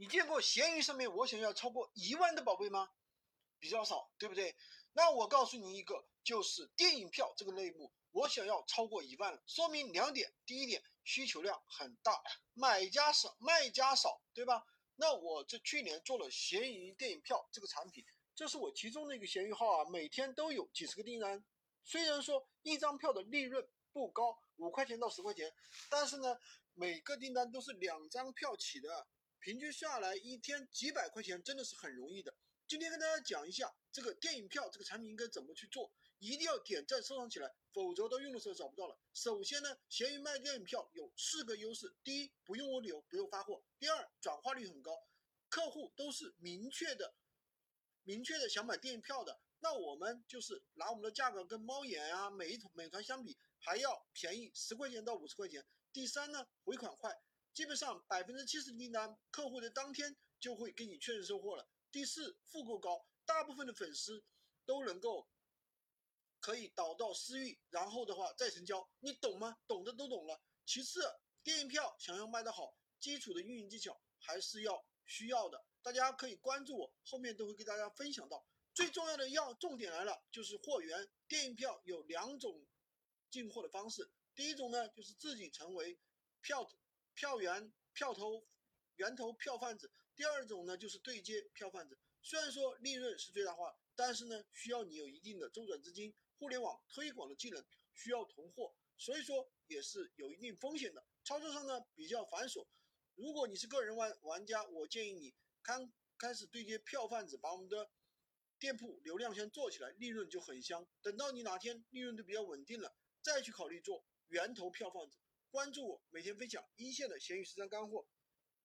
[0.00, 2.90] 你见过闲鱼上面我想要超过一万的宝贝吗？
[3.58, 4.56] 比较少，对不对？
[4.94, 12.18] 那我告诉你一个，就是电影票这个类目，我想要超过一万，说明两点：第一点，需求量很大，
[12.54, 14.64] 买家少，卖家少，对吧？
[14.96, 18.02] 那我这去年做了闲鱼电影票这个产品，
[18.34, 21.44] 这是我其中的一个闲鱼号啊，每天都有几十个订单。
[21.84, 25.52] 虽然说一张票的利润不高，五块钱到十块钱，
[25.90, 26.38] 但是呢，
[26.72, 29.06] 每个订单都是两张票起的。
[29.40, 32.34] 平均下来一天几百块钱，真的是很容易的。
[32.68, 38.98] 今天跟大家讲一下这个电影票这个产品应该怎么去做，一定要点赞收藏起来，否则到用的时候找不到了。
[39.14, 45.08] 首先呢，闲鱼卖电影票有四个优势：第一，不用物流，不用发货；第二，转化率很高，
[45.48, 47.14] 客户都是明确的、
[48.02, 49.40] 明确的想买电影票的。
[49.60, 55.66] 那我们就是拿我们的价格跟猫眼啊、美美团相比，还要便宜十块钱到五十块钱。
[55.92, 57.18] 第三呢，回款快。
[57.52, 61.68] 基本上百分之七十的订单，客户的当天就会给你确认收货了。
[61.90, 64.24] 第四，复购高，大部分的粉丝
[64.64, 65.28] 都能够
[66.38, 69.58] 可以导到私域，然后的话再成交，你懂吗？
[69.66, 70.40] 懂的都懂了。
[70.64, 71.00] 其次，
[71.42, 75.64] 电影票想要卖得好，基础的运营技巧还是要需要的。
[75.82, 78.46] 大家可以关注我，后面都会给大家分享到。
[78.72, 81.10] 最重要的要重点来了，就是货源。
[81.26, 82.64] 电影票有两种
[83.28, 85.98] 进货的方式，第一种呢就是自己成为
[86.40, 86.70] 票。
[87.20, 88.46] 票源、票头、
[88.96, 89.92] 源头票贩子。
[90.16, 91.98] 第二种呢，就是对接票贩子。
[92.22, 97.62] 虽然说利润是最大化，但是呢，需要你有一定的周转资金、互联网推广的技能，
[97.92, 101.04] 需要囤货，所以说也是有一定风险的。
[101.22, 102.66] 操作上呢比较繁琐。
[103.16, 107.90] 如果你是个人玩玩家，我建议你刚开始对接票贩子，把我们的
[108.58, 110.88] 店铺流量先做起来，利润就很香。
[111.02, 115.18] 等到你哪天利润都比较稳定了，再去考虑做源头票贩子。
[115.50, 118.06] 关注我，每天分享一线的闲鱼实战干货，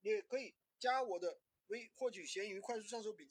[0.00, 3.26] 也可以加我的微获取闲鱼快速上手笔记。